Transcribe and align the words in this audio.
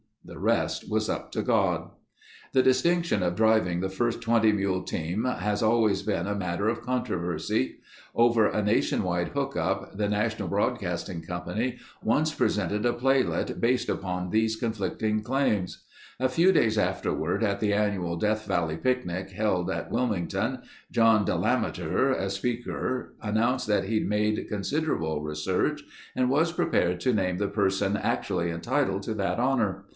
The 0.25 0.37
rest 0.39 0.89
was 0.89 1.09
up 1.09 1.31
to 1.33 1.41
God. 1.41 1.91
The 2.53 2.63
distinction 2.63 3.21
of 3.23 3.35
driving 3.35 3.79
the 3.81 3.89
first 3.89 4.19
20 4.21 4.51
mule 4.51 4.83
team 4.83 5.25
has 5.25 5.61
always 5.63 6.01
been 6.03 6.25
a 6.27 6.35
matter 6.35 6.69
of 6.69 6.81
controversy. 6.83 7.77
Over 8.15 8.47
a 8.47 8.61
nation 8.63 9.03
wide 9.03 9.29
hook 9.29 9.55
up, 9.57 9.97
the 9.97 10.07
National 10.07 10.47
Broadcasting 10.47 11.21
Co. 11.23 11.43
once 12.03 12.33
presented 12.33 12.85
a 12.85 12.93
playlet 12.93 13.59
based 13.59 13.89
upon 13.89 14.29
these 14.29 14.55
conflicting 14.55 15.21
claims. 15.23 15.83
A 16.19 16.29
few 16.29 16.51
days 16.51 16.77
afterward, 16.77 17.43
at 17.43 17.59
the 17.59 17.73
annual 17.73 18.15
Death 18.15 18.45
Valley 18.45 18.77
picnic 18.77 19.31
held 19.31 19.69
at 19.71 19.91
Wilmington, 19.91 20.59
John 20.91 21.25
Delameter, 21.25 22.11
a 22.15 22.29
speaker, 22.29 23.15
announced 23.21 23.67
that 23.67 23.85
he'd 23.85 24.07
made 24.09 24.47
considerable 24.47 25.21
research 25.21 25.83
and 26.15 26.29
was 26.29 26.51
prepared 26.53 26.99
to 27.01 27.13
name 27.13 27.37
the 27.37 27.47
person 27.47 27.97
actually 27.97 28.49
entitled 28.51 29.01
to 29.03 29.13
that 29.15 29.39
honor. 29.39 29.85